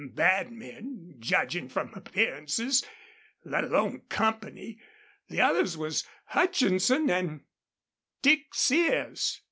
[0.03, 2.83] Bad men, judgin' from appearances,
[3.45, 4.79] let alone company.
[5.29, 7.45] The others was Hutchinson an'
[8.23, 9.39] Dick Sears."